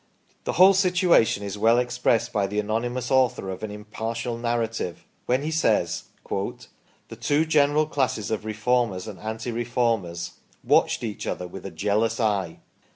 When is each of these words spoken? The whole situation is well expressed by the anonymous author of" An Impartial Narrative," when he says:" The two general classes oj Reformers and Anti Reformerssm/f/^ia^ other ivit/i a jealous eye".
The 0.45 0.53
whole 0.53 0.73
situation 0.73 1.43
is 1.43 1.59
well 1.59 1.77
expressed 1.77 2.33
by 2.33 2.47
the 2.47 2.57
anonymous 2.59 3.11
author 3.11 3.51
of" 3.51 3.61
An 3.63 3.69
Impartial 3.69 4.35
Narrative," 4.35 5.05
when 5.27 5.43
he 5.43 5.51
says:" 5.51 6.05
The 7.07 7.15
two 7.19 7.45
general 7.45 7.85
classes 7.85 8.31
oj 8.31 8.43
Reformers 8.43 9.07
and 9.07 9.19
Anti 9.19 9.51
Reformerssm/f/^ia^ 9.51 11.27
other 11.29 11.47
ivit/i 11.47 11.65
a 11.67 11.69
jealous 11.69 12.19
eye". 12.19 12.57